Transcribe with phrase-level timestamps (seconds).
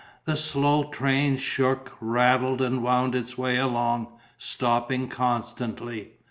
[0.25, 6.13] The slow train shook, rattled and wound its way along, stopping constantly.